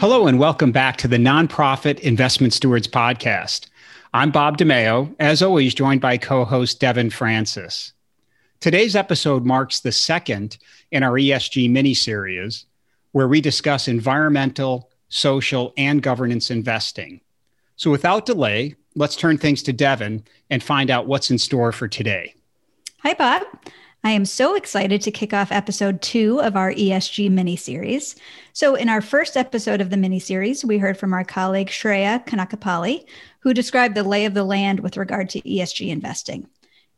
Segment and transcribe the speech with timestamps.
[0.00, 3.66] Hello, and welcome back to the Nonprofit Investment Stewards Podcast.
[4.14, 7.92] I'm Bob DeMeo, as always, joined by co host Devin Francis.
[8.60, 10.56] Today's episode marks the second
[10.90, 12.64] in our ESG mini series,
[13.12, 17.20] where we discuss environmental, social, and governance investing.
[17.76, 21.88] So, without delay, let's turn things to Devin and find out what's in store for
[21.88, 22.34] today.
[23.02, 23.42] Hi, Bob.
[24.02, 28.16] I am so excited to kick off episode two of our ESG mini series.
[28.54, 32.26] So, in our first episode of the mini series, we heard from our colleague Shreya
[32.26, 33.04] Kanakapali,
[33.40, 36.48] who described the lay of the land with regard to ESG investing.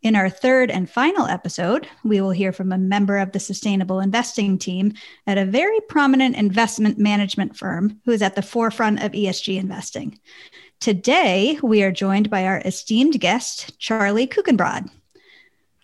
[0.02, 3.98] In our third and final episode, we will hear from a member of the sustainable
[3.98, 4.92] investing team
[5.26, 10.20] at a very prominent investment management firm who is at the forefront of ESG investing.
[10.78, 14.88] Today, we are joined by our esteemed guest, Charlie Kuchenbrod.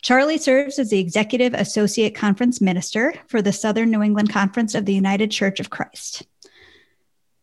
[0.03, 4.85] Charlie serves as the Executive Associate Conference Minister for the Southern New England Conference of
[4.85, 6.25] the United Church of Christ.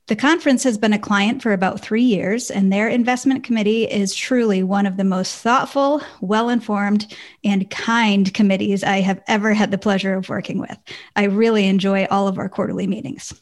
[0.07, 4.13] The conference has been a client for about three years, and their investment committee is
[4.13, 7.11] truly one of the most thoughtful, well informed,
[7.43, 10.77] and kind committees I have ever had the pleasure of working with.
[11.15, 13.33] I really enjoy all of our quarterly meetings.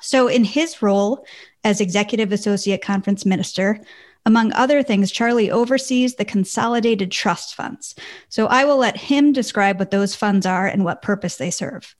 [0.00, 1.24] So, in his role
[1.62, 3.80] as Executive Associate Conference Minister,
[4.26, 7.94] among other things, Charlie oversees the consolidated trust funds.
[8.28, 11.94] So I will let him describe what those funds are and what purpose they serve.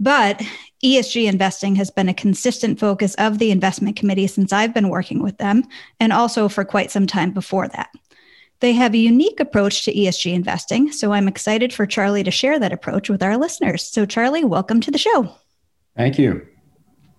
[0.00, 0.42] But
[0.84, 5.22] ESG investing has been a consistent focus of the investment committee since I've been working
[5.22, 5.64] with them,
[6.00, 7.90] and also for quite some time before that.
[8.60, 12.58] They have a unique approach to ESG investing, so I'm excited for Charlie to share
[12.58, 13.84] that approach with our listeners.
[13.84, 15.34] So, Charlie, welcome to the show.
[15.96, 16.46] Thank you.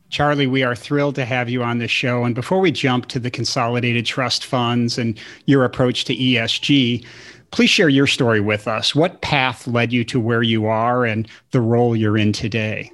[0.09, 2.23] Charlie, we are thrilled to have you on the show.
[2.23, 7.05] And before we jump to the consolidated trust funds and your approach to ESG,
[7.51, 8.94] please share your story with us.
[8.94, 12.91] What path led you to where you are and the role you're in today?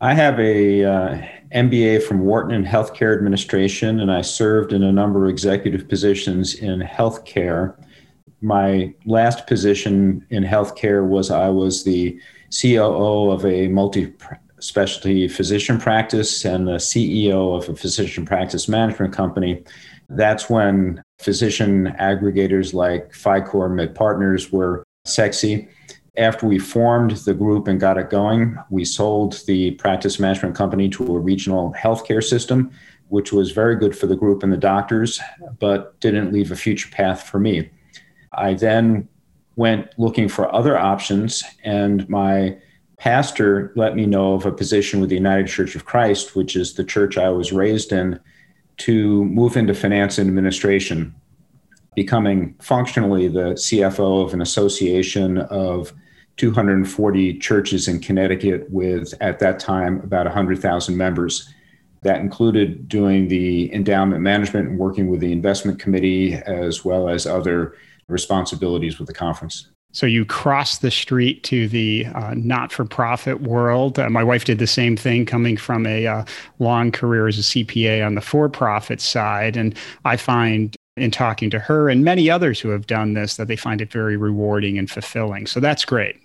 [0.00, 4.92] I have a uh, MBA from Wharton in Healthcare Administration, and I served in a
[4.92, 7.82] number of executive positions in healthcare.
[8.42, 12.20] My last position in healthcare was I was the
[12.60, 14.12] COO of a multi
[14.66, 19.62] specialty physician practice and the CEO of a physician practice management company.
[20.08, 25.68] That's when physician aggregators like PhyCor MedPartners were sexy.
[26.16, 30.88] After we formed the group and got it going, we sold the practice management company
[30.90, 32.70] to a regional healthcare system,
[33.08, 35.20] which was very good for the group and the doctors,
[35.58, 37.70] but didn't leave a future path for me.
[38.32, 39.08] I then
[39.56, 42.56] went looking for other options, and my
[42.98, 46.74] pastor let me know of a position with the United Church of Christ, which is
[46.74, 48.20] the church I was raised in,
[48.78, 51.14] to move into finance and administration,
[51.94, 55.92] becoming functionally the CFO of an association of
[56.36, 61.52] 240 churches in Connecticut with, at that time, about 100,000 members.
[62.02, 67.26] That included doing the endowment management and working with the investment committee, as well as
[67.26, 67.74] other
[68.08, 69.68] responsibilities with the conference.
[69.96, 73.98] So you cross the street to the uh, not-for-profit world.
[73.98, 76.24] Uh, my wife did the same thing, coming from a uh,
[76.58, 79.74] long career as a CPA on the for-profit side, and
[80.04, 83.56] I find in talking to her and many others who have done this that they
[83.56, 85.46] find it very rewarding and fulfilling.
[85.46, 86.16] So that's great.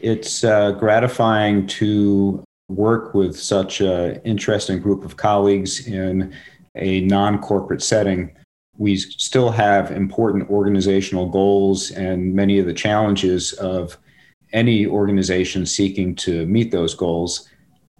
[0.00, 6.34] It's uh, gratifying to work with such an interesting group of colleagues in
[6.76, 8.34] a non-corporate setting
[8.78, 13.98] we still have important organizational goals and many of the challenges of
[14.52, 17.48] any organization seeking to meet those goals.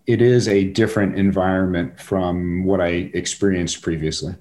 [0.07, 4.35] It is a different environment from what I experienced previously.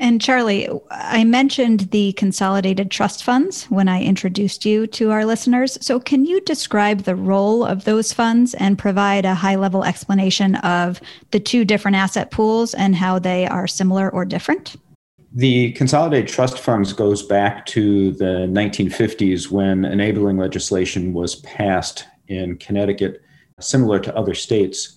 [0.00, 5.76] And Charlie, I mentioned the consolidated trust funds when I introduced you to our listeners.
[5.80, 10.54] So, can you describe the role of those funds and provide a high level explanation
[10.56, 11.00] of
[11.32, 14.76] the two different asset pools and how they are similar or different?
[15.32, 22.56] The consolidated trust funds goes back to the 1950s when enabling legislation was passed in
[22.56, 23.22] Connecticut,
[23.60, 24.96] similar to other states.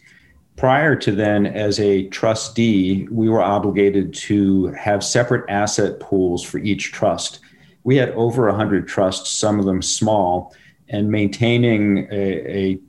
[0.56, 6.60] Prior to then, as a trustee, we were obligated to have separate asset pools for
[6.60, 7.40] each trust.
[7.84, 10.56] We had over 100 trusts, some of them small,
[10.88, 12.80] and maintaining a, a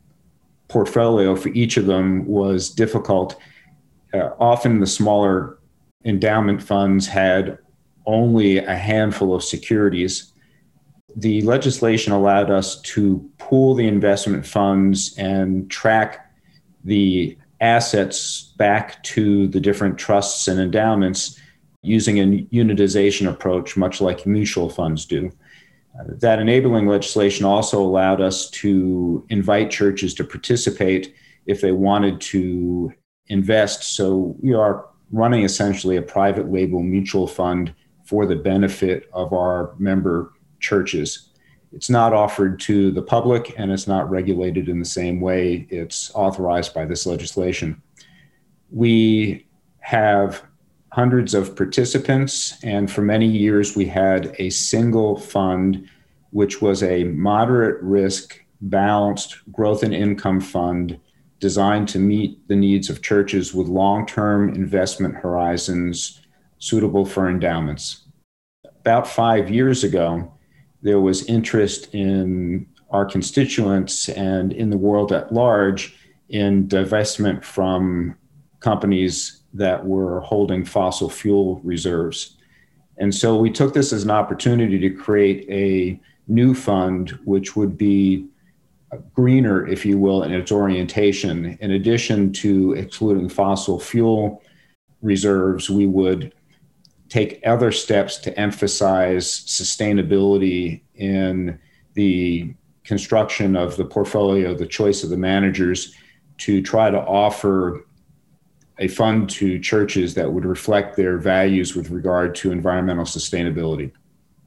[0.68, 3.36] portfolio for each of them was difficult
[4.14, 5.58] uh, often the smaller
[6.04, 7.58] endowment funds had
[8.06, 10.32] only a handful of securities.
[11.16, 16.32] The legislation allowed us to pool the investment funds and track
[16.84, 21.38] the assets back to the different trusts and endowments
[21.82, 25.30] using a unitization approach, much like mutual funds do.
[26.06, 31.14] That enabling legislation also allowed us to invite churches to participate
[31.46, 32.92] if they wanted to
[33.26, 33.94] invest.
[33.94, 37.72] So we are running essentially a private label mutual fund
[38.04, 41.28] for the benefit of our member churches.
[41.72, 46.10] It's not offered to the public and it's not regulated in the same way it's
[46.14, 47.80] authorized by this legislation.
[48.70, 49.46] We
[49.80, 50.42] have
[50.92, 55.88] hundreds of participants, and for many years we had a single fund,
[56.30, 61.00] which was a moderate risk, balanced growth and income fund
[61.42, 66.22] designed to meet the needs of churches with long term investment horizons
[66.58, 68.04] suitable for endowments.
[68.80, 70.32] About five years ago,
[70.82, 75.96] there was interest in our constituents and in the world at large
[76.28, 78.16] in divestment from
[78.60, 82.36] companies that were holding fossil fuel reserves.
[82.98, 87.76] And so we took this as an opportunity to create a new fund, which would
[87.76, 88.28] be
[89.14, 91.56] greener, if you will, in its orientation.
[91.60, 94.42] In addition to excluding fossil fuel
[95.00, 96.34] reserves, we would
[97.08, 101.58] take other steps to emphasize sustainability in
[101.94, 102.54] the
[102.84, 105.94] construction of the portfolio, the choice of the managers,
[106.38, 107.86] to try to offer
[108.78, 113.92] a fund to churches that would reflect their values with regard to environmental sustainability.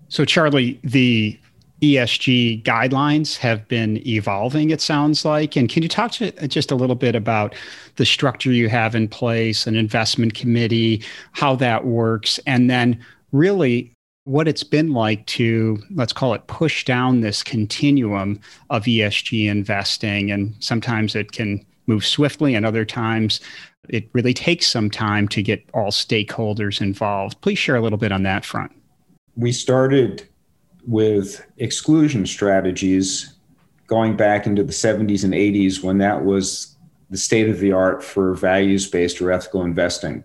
[0.10, 1.40] So, Charlie, the
[1.82, 5.56] ESG guidelines have been evolving, it sounds like.
[5.56, 7.54] And can you talk to, uh, just a little bit about
[7.98, 13.00] the structure you have in place, an investment committee, how that works, and then
[13.32, 13.92] really
[14.24, 18.40] what it's been like to, let's call it, push down this continuum
[18.70, 20.32] of ESG investing?
[20.32, 23.42] And sometimes it can move swiftly, and other times
[23.90, 27.40] it really takes some time to get all stakeholders involved.
[27.42, 28.72] Please share a little bit on that front.
[29.36, 30.28] We started
[30.88, 33.36] with exclusion strategies
[33.88, 36.76] going back into the 70s and 80s when that was
[37.10, 40.24] the state of the art for values based or ethical investing.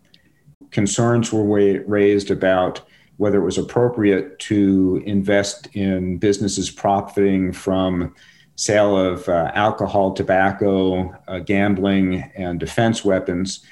[0.71, 1.45] Concerns were
[1.87, 2.83] raised about
[3.17, 8.15] whether it was appropriate to invest in businesses profiting from
[8.57, 13.65] sale of uh, alcohol, tobacco, uh, gambling, and defense weapons.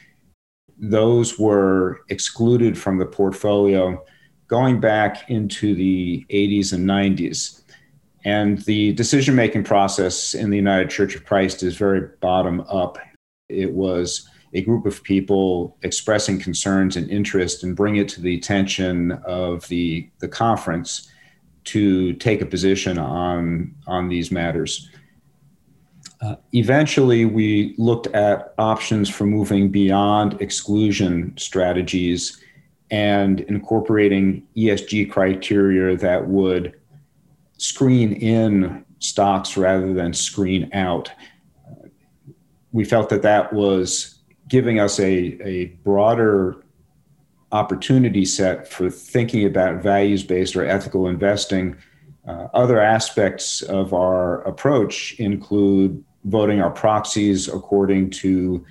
[0.78, 4.04] Those were excluded from the portfolio
[4.48, 7.62] going back into the 80s and 90s.
[8.24, 12.98] And the decision making process in the United Church of Christ is very bottom up.
[13.48, 18.34] It was a group of people expressing concerns and interest and bring it to the
[18.34, 21.10] attention of the, the conference
[21.64, 24.88] to take a position on, on these matters.
[26.20, 32.42] Uh, eventually, we looked at options for moving beyond exclusion strategies
[32.90, 36.74] and incorporating ESG criteria that would
[37.58, 41.10] screen in stocks rather than screen out.
[42.72, 46.64] We felt that that was giving us a, a broader
[47.52, 51.76] opportunity set for thinking about values based or ethical investing.
[52.26, 58.64] Uh, other aspects of our approach include voting our proxies according to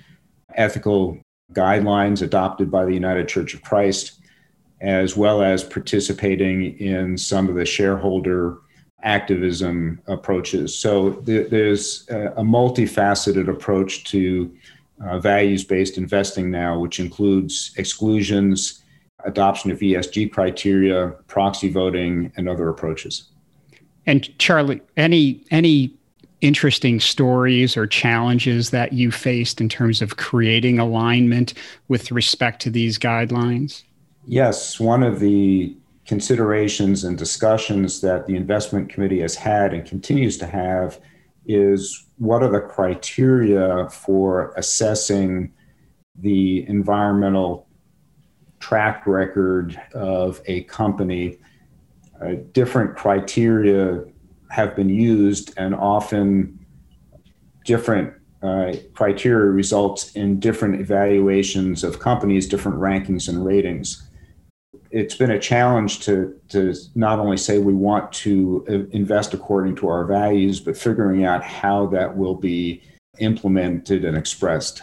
[0.54, 1.18] ethical
[1.52, 4.20] guidelines adopted by the United Church of Christ,
[4.80, 8.58] as well as participating in some of the shareholder
[9.02, 10.76] activism approaches.
[10.76, 14.52] So there's a multifaceted approach to
[15.04, 18.82] uh, values based investing now, which includes exclusions,
[19.24, 23.28] adoption of ESG criteria, proxy voting, and other approaches.
[24.06, 25.97] And Charlie, any any
[26.40, 31.54] interesting stories or challenges that you faced in terms of creating alignment
[31.88, 33.82] with respect to these guidelines?
[34.26, 35.76] Yes, one of the
[36.06, 41.00] considerations and discussions that the investment committee has had and continues to have
[41.46, 45.52] is what are the criteria for assessing
[46.16, 47.68] the environmental
[48.60, 51.38] track record of a company?
[52.20, 54.04] Uh, different criteria
[54.50, 56.64] have been used, and often
[57.64, 64.08] different uh, criteria results in different evaluations of companies, different rankings and ratings.
[64.90, 69.76] It's been a challenge to, to not only say we want to uh, invest according
[69.76, 72.82] to our values, but figuring out how that will be
[73.18, 74.82] implemented and expressed.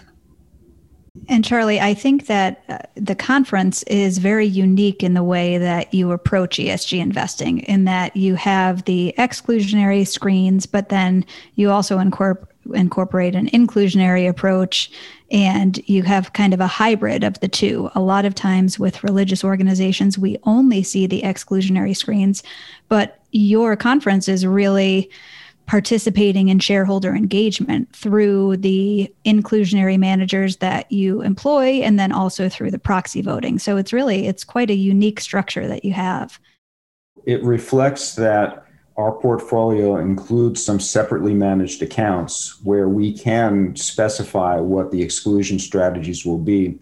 [1.30, 5.94] And Charlie, I think that uh, the conference is very unique in the way that
[5.94, 12.00] you approach ESG investing, in that you have the exclusionary screens, but then you also
[12.00, 14.90] incorporate incorporate an inclusionary approach
[15.32, 17.90] and you have kind of a hybrid of the two.
[17.96, 22.44] A lot of times with religious organizations, we only see the exclusionary screens,
[22.90, 25.10] but your conference is really
[25.66, 32.72] participating in shareholder engagement through the inclusionary managers that you employ and then also through
[32.72, 33.58] the proxy voting.
[33.58, 36.40] So it's really it's quite a unique structure that you have.
[37.26, 38.66] It reflects that
[38.98, 46.26] our portfolio includes some separately managed accounts where we can specify what the exclusion strategies
[46.26, 46.80] will be.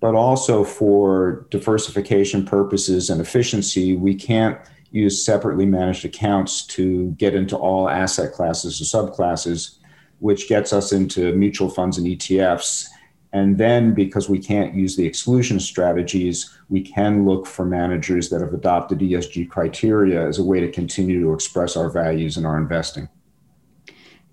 [0.00, 4.58] But also for diversification purposes and efficiency we can't
[4.92, 9.78] use separately managed accounts to get into all asset classes or subclasses,
[10.20, 12.86] which gets us into mutual funds and ETFs.
[13.32, 18.42] And then, because we can't use the exclusion strategies, we can look for managers that
[18.42, 22.58] have adopted ESG criteria as a way to continue to express our values in our
[22.58, 23.08] investing.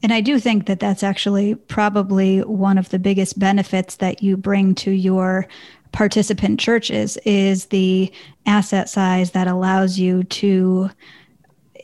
[0.01, 4.37] And I do think that that's actually probably one of the biggest benefits that you
[4.37, 5.47] bring to your
[5.91, 8.11] participant churches is the
[8.45, 10.89] asset size that allows you to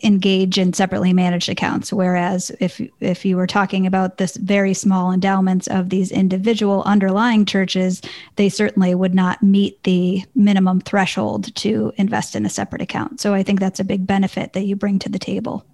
[0.03, 1.91] engage in separately managed accounts.
[1.91, 7.45] Whereas if if you were talking about this very small endowments of these individual underlying
[7.45, 8.01] churches
[8.35, 13.19] they certainly would not meet the minimum threshold to invest in a separate account.
[13.19, 15.65] So i think that's a big benefit that you bring to the table.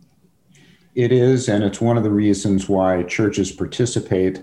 [0.96, 4.42] It is and it's one of the reasons why churches participate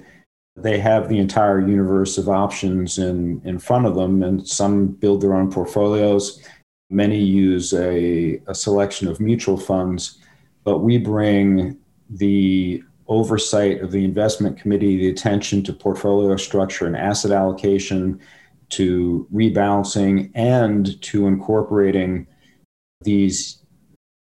[0.63, 5.21] they have the entire universe of options in, in front of them, and some build
[5.21, 6.43] their own portfolios.
[6.91, 10.19] Many use a, a selection of mutual funds,
[10.65, 11.79] but we bring
[12.11, 18.21] the oversight of the investment committee, the attention to portfolio structure and asset allocation,
[18.71, 22.27] to rebalancing, and to incorporating
[23.03, 23.63] these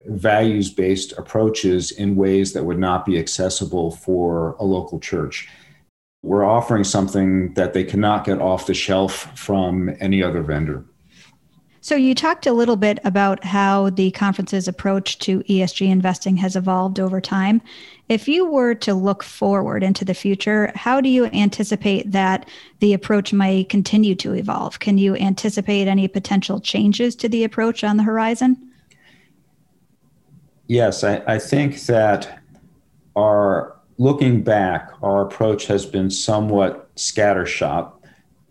[0.06, 5.48] values based approaches in ways that would not be accessible for a local church
[6.24, 10.86] we're offering something that they cannot get off the shelf from any other vendor.
[11.84, 16.56] So, you talked a little bit about how the conference's approach to ESG investing has
[16.56, 17.60] evolved over time.
[18.08, 22.48] If you were to look forward into the future, how do you anticipate that
[22.82, 24.78] the approach may continue to evolve?
[24.78, 28.72] Can you anticipate any potential changes to the approach on the horizon?
[30.68, 32.44] Yes, I, I think that
[33.16, 37.94] our looking back, our approach has been somewhat scattershot.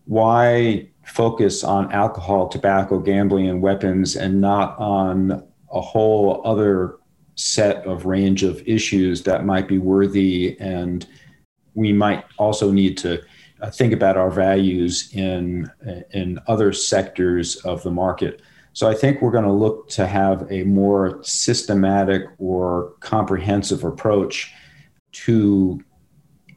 [0.04, 6.98] Why focus on alcohol, tobacco, gambling, and weapons and not on a whole other
[7.34, 11.08] set of range of issues that might be worthy and
[11.74, 13.20] we might also need to
[13.60, 15.68] uh, think about our values in
[16.12, 18.40] in other sectors of the market.
[18.72, 24.52] So I think we're going to look to have a more systematic or comprehensive approach
[25.12, 25.82] to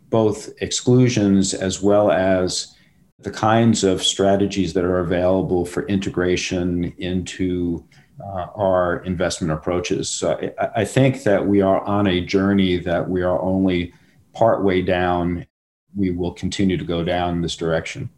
[0.10, 2.76] both exclusions as well as
[3.20, 7.84] the kinds of strategies that are available for integration into
[8.24, 10.10] uh, our investment approaches.
[10.10, 13.94] So I, I, think that we are on a journey that we are only
[14.34, 15.46] partway down.
[15.96, 18.10] We will continue to go down this direction.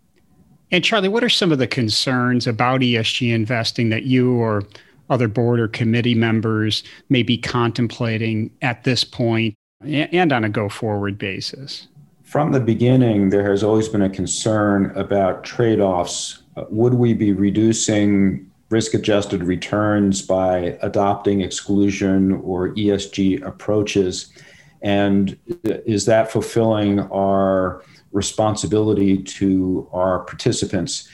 [0.71, 4.63] And Charlie, what are some of the concerns about ESG investing that you or
[5.09, 10.69] other board or committee members may be contemplating at this point and on a go
[10.69, 11.87] forward basis?
[12.23, 16.41] From the beginning, there has always been a concern about trade offs.
[16.69, 24.31] Would we be reducing risk adjusted returns by adopting exclusion or ESG approaches?
[24.81, 31.07] And is that fulfilling our responsibility to our participants?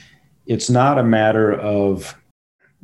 [0.45, 2.15] It's not a matter of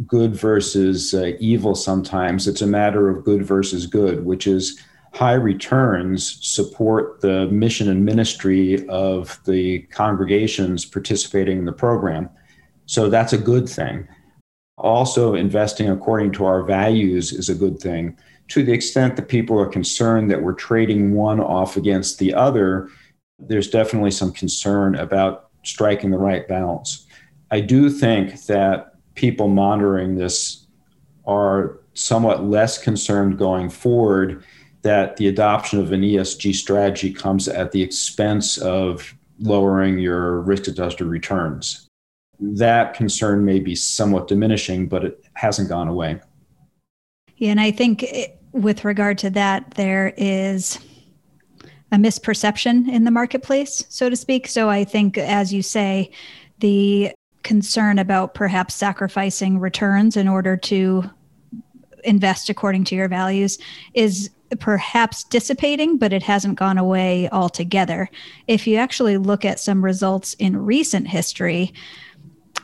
[0.06, 4.80] good versus uh, evil sometimes, it's a matter of good versus good, which is
[5.18, 12.30] high returns support the mission and ministry of the congregations participating in the program.
[12.86, 14.08] So that's a good thing.
[14.78, 18.16] Also, investing according to our values is a good thing.
[18.50, 22.88] To the extent that people are concerned that we're trading one off against the other,
[23.40, 27.08] there's definitely some concern about striking the right balance.
[27.50, 30.68] I do think that people monitoring this
[31.26, 34.44] are somewhat less concerned going forward
[34.88, 40.70] that the adoption of an ESG strategy comes at the expense of lowering your risk
[40.70, 41.88] adjusted returns.
[42.40, 46.22] That concern may be somewhat diminishing, but it hasn't gone away.
[47.36, 50.80] Yeah, and I think it, with regard to that, there is
[51.92, 54.48] a misperception in the marketplace, so to speak.
[54.48, 56.12] So I think, as you say,
[56.60, 57.12] the
[57.44, 61.04] concern about perhaps sacrificing returns in order to
[62.06, 63.58] invest according to your values
[63.94, 64.30] is
[64.60, 68.10] perhaps dissipating, but it hasn't gone away altogether.
[68.48, 71.74] If you actually look at some results in recent history,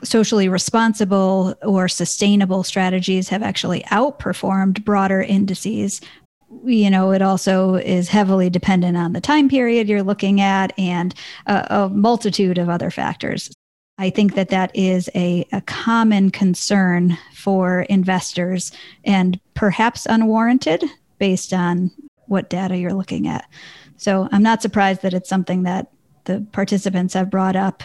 [0.04, 6.02] socially responsible or sustainable strategies have actually outperformed broader indices.
[6.66, 11.14] You know, it also is heavily dependent on the time period you're looking at and
[11.46, 13.52] a, a multitude of other factors.
[13.98, 18.72] I think that that is a, a common concern for investors
[19.06, 20.84] and perhaps unwarranted
[21.24, 21.90] based on
[22.28, 23.48] what data you're looking at.
[23.96, 25.88] So I'm not surprised that it's something that
[26.26, 27.82] the participants have brought up.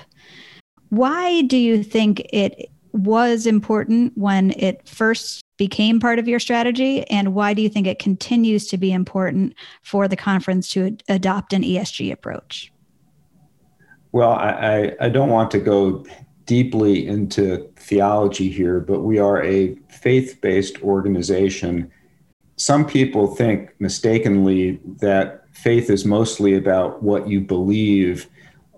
[0.89, 7.09] Why do you think it was important when it first became part of your strategy?
[7.11, 9.55] And why do you think it continues to be important
[9.85, 12.73] for the conference to adopt an ESG approach?
[14.11, 16.05] Well, I, I don't want to go
[16.47, 21.93] deeply into theology here, but we are a faith based organization.
[22.59, 28.29] Some people think mistakenly that faith is mostly about what you believe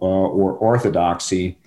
[0.01, 1.59] uh, or orthodoxy.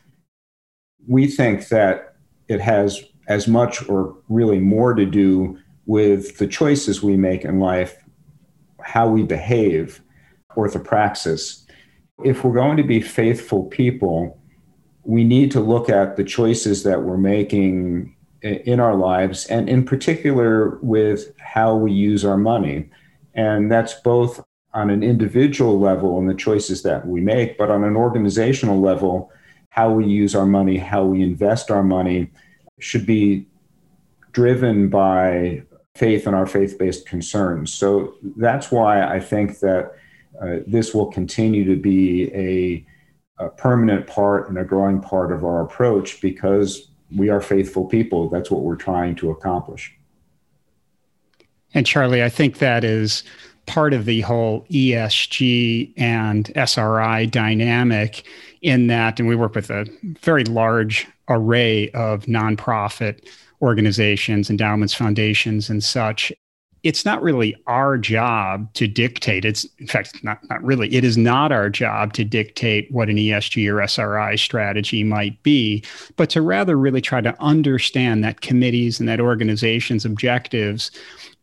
[1.08, 2.16] We think that
[2.48, 7.60] it has as much or really more to do with the choices we make in
[7.60, 7.98] life,
[8.82, 10.02] how we behave,
[10.56, 11.64] orthopraxis
[12.24, 14.40] if we're going to be faithful people,
[15.04, 19.86] we need to look at the choices that we're making in our lives, and in
[19.86, 22.90] particular with how we use our money.
[23.34, 27.84] And that's both on an individual level and the choices that we make, but on
[27.84, 29.32] an organizational level,
[29.70, 32.30] how we use our money, how we invest our money
[32.80, 33.48] should be
[34.32, 35.64] driven by
[35.96, 37.72] faith and our faith based concerns.
[37.72, 39.94] So that's why I think that
[40.42, 42.86] uh, this will continue to be a,
[43.44, 48.30] a, permanent part and a growing part of our approach because we are faithful people.
[48.30, 49.94] That's what we're trying to accomplish.
[51.74, 53.24] And Charlie, I think that is
[53.66, 58.24] part of the whole ESG and SRI dynamic
[58.62, 59.88] in that, and we work with a
[60.22, 63.28] very large array of nonprofit
[63.62, 66.32] organizations, endowments, foundations, and such
[66.84, 69.46] it's not really our job to dictate.
[69.46, 70.94] It's in fact not not really.
[70.94, 75.84] It is not our job to dictate what an ESG or SRI strategy might be,
[76.18, 80.92] but to rather really try to understand that committees and that organization's objectives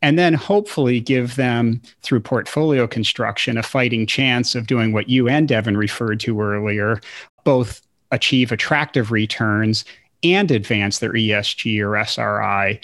[0.03, 5.29] and then hopefully give them through portfolio construction a fighting chance of doing what you
[5.29, 7.01] and Devin referred to earlier,
[7.45, 9.85] both achieve attractive returns
[10.23, 12.81] and advance their ESG or SRI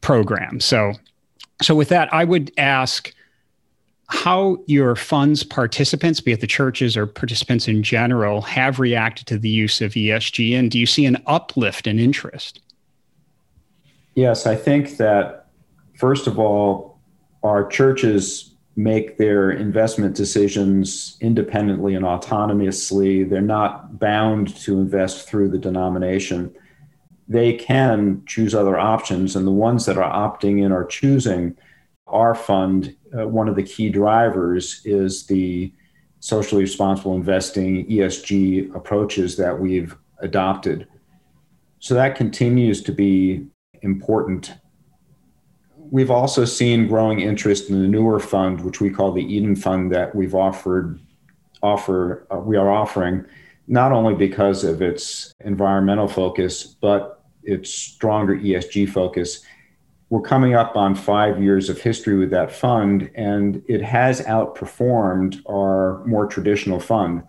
[0.00, 0.60] program.
[0.60, 0.94] So
[1.62, 3.12] so, with that, I would ask
[4.08, 9.38] how your fund's participants, be it the churches or participants in general, have reacted to
[9.38, 12.60] the use of ESG, and do you see an uplift in interest?
[14.14, 15.46] Yes, I think that
[15.98, 16.98] first of all,
[17.42, 23.28] our churches make their investment decisions independently and autonomously.
[23.28, 26.54] They're not bound to invest through the denomination
[27.32, 29.36] they can choose other options.
[29.36, 31.56] And the ones that are opting in are choosing
[32.06, 32.94] our fund.
[33.16, 35.72] Uh, one of the key drivers is the
[36.20, 40.86] socially responsible investing ESG approaches that we've adopted.
[41.80, 43.46] So that continues to be
[43.80, 44.54] important.
[45.76, 49.92] We've also seen growing interest in the newer fund, which we call the Eden Fund,
[49.92, 51.00] that we've offered
[51.62, 53.24] offer uh, we are offering
[53.68, 59.44] not only because of its environmental focus, but its stronger ESG focus.
[60.10, 65.40] We're coming up on five years of history with that fund, and it has outperformed
[65.48, 67.22] our more traditional fund.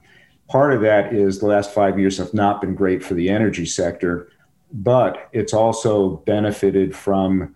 [0.50, 3.66] Part of that is the last five years have not been great for the energy
[3.66, 4.30] sector,
[4.72, 7.56] but it's also benefited from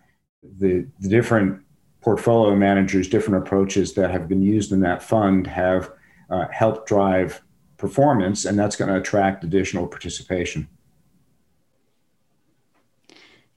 [0.59, 1.61] the, the different
[2.01, 5.91] portfolio managers, different approaches that have been used in that fund have
[6.29, 7.41] uh, helped drive
[7.77, 10.67] performance, and that's going to attract additional participation.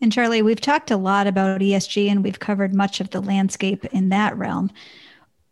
[0.00, 3.84] And Charlie, we've talked a lot about ESG and we've covered much of the landscape
[3.86, 4.70] in that realm.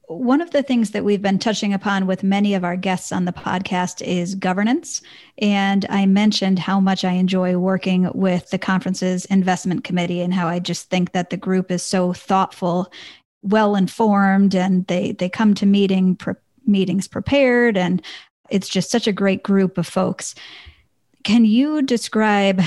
[0.06, 3.26] One of the things that we've been touching upon with many of our guests on
[3.26, 5.02] the podcast is governance.
[5.37, 10.48] And I mentioned how much I enjoy working with the conference's investment committee and how
[10.48, 12.90] I just think that the group is so thoughtful,
[13.42, 16.34] well informed, and they, they come to meeting pre-
[16.66, 18.02] meetings prepared and
[18.48, 20.34] it's just such a great group of folks.
[21.22, 22.62] Can you describe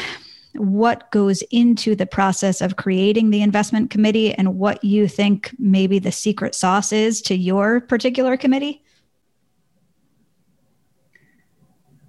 [0.55, 5.99] what goes into the process of creating the investment committee and what you think maybe
[5.99, 8.83] the secret sauce is to your particular committee?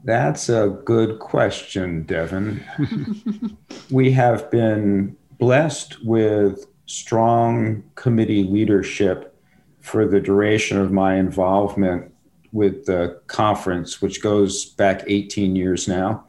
[0.04, 2.64] That's a good question, Devin.
[3.90, 9.38] we have been blessed with strong committee leadership
[9.80, 12.12] for the duration of my involvement
[12.52, 16.24] with the conference, which goes back 18 years now.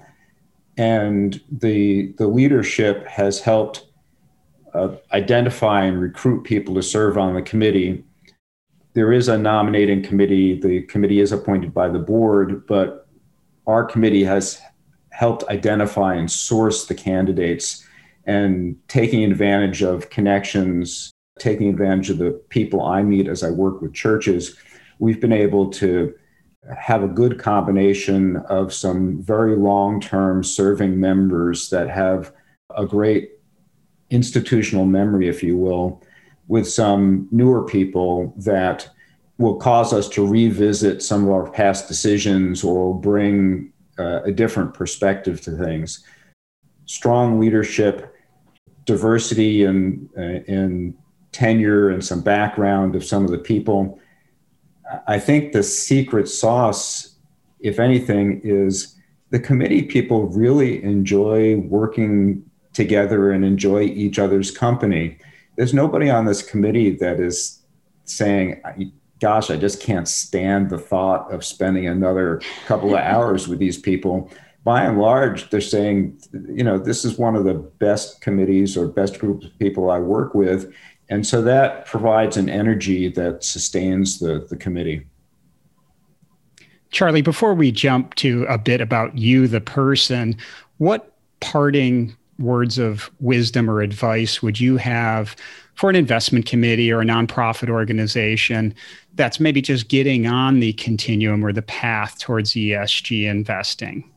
[0.78, 3.86] And the, the leadership has helped
[4.74, 8.04] uh, identify and recruit people to serve on the committee.
[8.94, 10.60] There is a nominating committee.
[10.60, 13.08] The committee is appointed by the board, but
[13.68, 14.60] our committee has
[15.12, 17.86] helped identify and source the candidates
[18.26, 23.82] and taking advantage of connections, taking advantage of the people I meet as I work
[23.82, 24.56] with churches,
[25.00, 26.14] we've been able to
[26.78, 32.34] have a good combination of some very long term serving members that have
[32.76, 33.32] a great
[34.10, 36.02] institutional memory, if you will,
[36.48, 38.90] with some newer people that
[39.38, 44.74] will cause us to revisit some of our past decisions or bring uh, a different
[44.74, 46.06] perspective to things.
[46.86, 48.14] Strong leadership
[48.86, 54.00] diversity and in uh, tenure and some background of some of the people.
[55.08, 57.16] I think the secret sauce,
[57.60, 58.96] if anything, is
[59.30, 62.44] the committee people really enjoy working
[62.74, 65.18] together and enjoy each other's company.
[65.58, 67.62] There's nobody on this committee that is
[68.06, 68.62] saying,
[69.20, 73.78] gosh, I just can't stand the thought of spending another couple of hours with these
[73.78, 74.30] people
[74.64, 78.88] by and large, they're saying, you know, this is one of the best committees or
[78.88, 80.74] best groups of people I work with.
[81.10, 85.06] And so that provides an energy that sustains the, the committee.
[86.92, 90.38] Charlie, before we jump to a bit about you, the person,
[90.78, 95.36] what parting words of wisdom or advice would you have
[95.76, 98.74] for an investment committee or a nonprofit organization
[99.16, 104.10] that's maybe just getting on the continuum or the path towards ESG investing?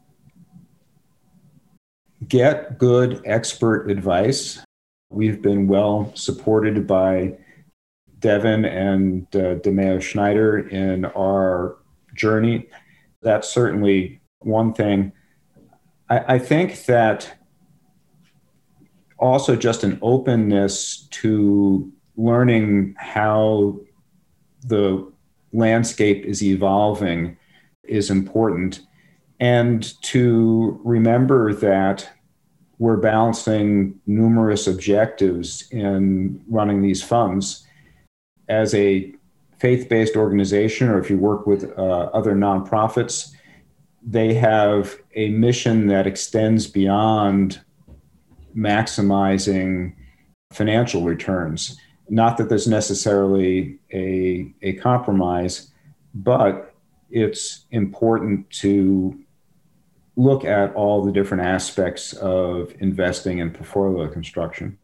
[2.29, 4.63] get good expert advice.
[5.11, 7.39] We've been well supported by
[8.19, 11.77] Devin and uh, DeMeo Schneider in our
[12.15, 12.69] journey.
[13.23, 15.13] That's certainly one thing.
[16.09, 17.39] I, I think that
[19.19, 23.79] also just an openness to learning how
[24.67, 25.11] the
[25.53, 27.37] landscape is evolving
[27.85, 28.81] is important
[29.39, 32.09] and to remember that
[32.79, 37.67] we're balancing numerous objectives in running these funds.
[38.49, 39.15] As a
[39.59, 43.33] faith based organization, or if you work with uh, other nonprofits,
[44.03, 47.61] they have a mission that extends beyond
[48.57, 49.95] maximizing
[50.53, 51.79] financial returns.
[52.09, 55.73] Not that there's necessarily a, a compromise,
[56.15, 56.75] but
[57.11, 59.19] it's important to
[60.17, 64.79] look at all the different aspects of investing in portfolio construction.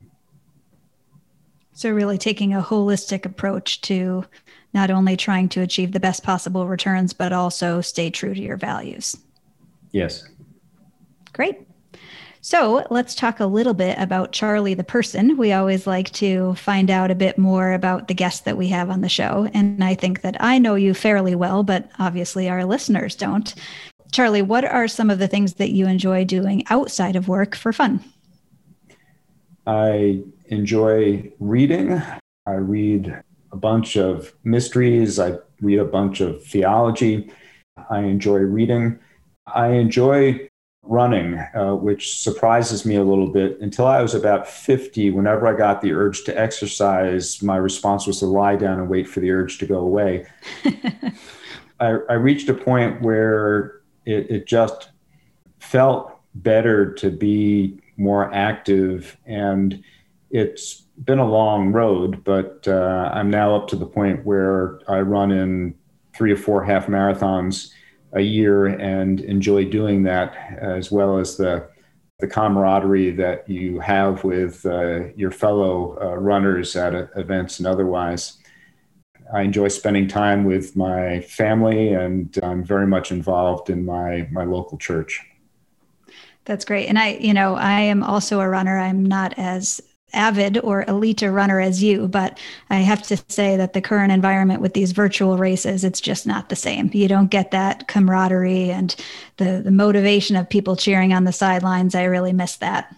[1.75, 4.25] So, really taking a holistic approach to
[4.75, 8.57] not only trying to achieve the best possible returns, but also stay true to your
[8.57, 9.16] values.
[9.90, 10.27] Yes.
[11.33, 11.66] Great.
[12.45, 15.37] So let's talk a little bit about Charlie the person.
[15.37, 18.90] We always like to find out a bit more about the guests that we have
[18.90, 19.49] on the show.
[19.55, 23.55] And I think that I know you fairly well, but obviously our listeners don't.
[24.12, 27.72] Charlie, what are some of the things that you enjoy doing outside of work for
[27.72, 28.05] fun?
[29.66, 32.03] I enjoy reading.
[32.46, 33.22] I read
[33.53, 35.18] a bunch of mysteries.
[35.18, 37.33] I read a bunch of theology.
[37.88, 38.98] I enjoy reading.
[39.46, 40.46] I enjoy
[40.83, 43.61] running, uh, which surprises me a little bit.
[43.61, 48.18] Until I was about 50, whenever I got the urge to exercise, my response was
[48.18, 50.27] to lie down and wait for the urge to go away.
[51.81, 54.91] I, I reached a point where it, it just
[55.59, 59.17] felt better to be more active.
[59.27, 59.83] And
[60.33, 64.99] it's been a long road but uh, i'm now up to the point where i
[65.01, 65.75] run in
[66.15, 67.71] three or four half marathons
[68.15, 71.67] a year and enjoy doing that as well as the
[72.19, 77.67] the camaraderie that you have with uh, your fellow uh, runners at uh, events and
[77.67, 78.38] otherwise
[79.33, 84.45] I enjoy spending time with my family, and I'm very much involved in my my
[84.45, 85.21] local church.
[86.45, 86.88] That's great.
[86.88, 88.79] And I, you know, I am also a runner.
[88.79, 89.81] I'm not as
[90.12, 94.12] avid or elite a runner as you, but I have to say that the current
[94.12, 96.90] environment with these virtual races, it's just not the same.
[96.92, 98.95] You don't get that camaraderie and
[99.38, 101.95] the the motivation of people cheering on the sidelines.
[101.95, 102.95] I really miss that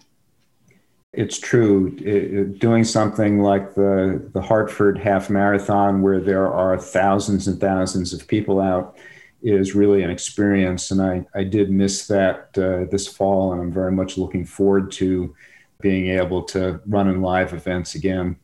[1.17, 1.95] it's true.
[1.99, 8.13] It, doing something like the, the Hartford Half Marathon, where there are thousands and thousands
[8.13, 8.97] of people out,
[9.41, 10.91] is really an experience.
[10.91, 14.91] And I, I did miss that uh, this fall, and I'm very much looking forward
[14.93, 15.35] to
[15.81, 18.37] being able to run in live events again.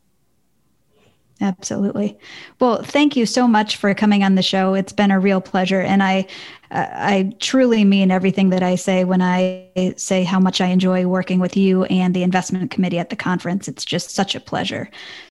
[1.41, 2.19] Absolutely.
[2.60, 4.75] Well, thank you so much for coming on the show.
[4.75, 6.27] It's been a real pleasure, and I,
[6.69, 11.39] I truly mean everything that I say when I say how much I enjoy working
[11.39, 13.67] with you and the investment committee at the conference.
[13.67, 14.88] It's just such a pleasure.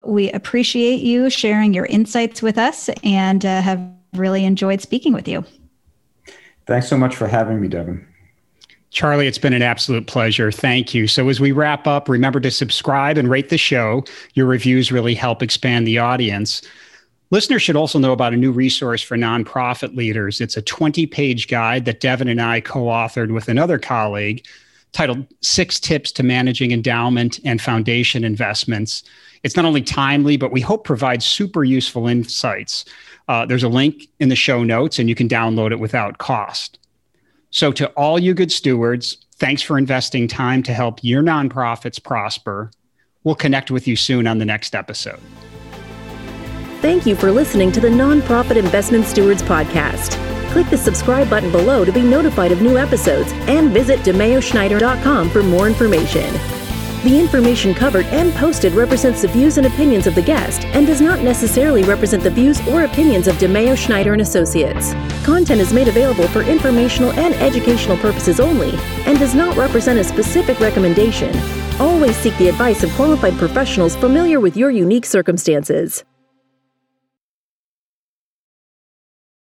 [0.05, 5.27] We appreciate you sharing your insights with us, and uh, have really enjoyed speaking with
[5.27, 5.43] you.
[6.67, 8.07] Thanks so much for having me, Devin.
[8.91, 10.51] Charlie, it's been an absolute pleasure.
[10.51, 11.07] Thank you.
[11.07, 14.03] So, as we wrap up, remember to subscribe and rate the show.
[14.33, 16.61] Your reviews really help expand the audience.
[17.29, 20.39] Listeners should also know about a new resource for nonprofit leaders.
[20.39, 24.45] It's a 20 page guide that Devin and I co authored with another colleague
[24.93, 29.03] titled Six Tips to Managing Endowment and Foundation Investments.
[29.43, 32.85] It's not only timely, but we hope provides super useful insights.
[33.27, 36.79] Uh, there's a link in the show notes, and you can download it without cost.
[37.57, 42.69] So, to all you good stewards, thanks for investing time to help your nonprofits prosper.
[43.23, 45.19] We'll connect with you soon on the next episode.
[46.83, 50.21] Thank you for listening to the Nonprofit Investment Stewards Podcast.
[50.51, 55.41] Click the subscribe button below to be notified of new episodes and visit DeMeoSchneider.com for
[55.41, 56.66] more information.
[57.03, 60.99] The information covered and posted represents the views and opinions of the guest and does
[60.99, 64.93] not necessarily represent the views or opinions of DeMeo Schneider and Associates.
[65.23, 68.71] Content is made available for informational and educational purposes only
[69.05, 71.33] and does not represent a specific recommendation.
[71.79, 76.03] Always seek the advice of qualified professionals familiar with your unique circumstances.